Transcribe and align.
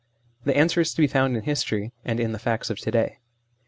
The 0.45 0.57
answer 0.57 0.81
is 0.81 0.95
to 0.95 1.01
be 1.03 1.05
found 1.05 1.37
in 1.37 1.43
history, 1.43 1.93
and 2.03 2.19
in 2.19 2.31
the 2.31 2.39
facts 2.39 2.71
of 2.71 2.79
to 2.79 2.89
day. 2.89 3.19